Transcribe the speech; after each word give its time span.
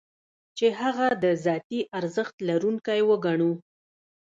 چې 0.57 0.65
هغه 0.79 1.07
د 1.23 1.25
ذاتي 1.45 1.79
ارزښت 1.99 2.35
لرونکی 2.49 2.99
وګڼو. 3.09 3.51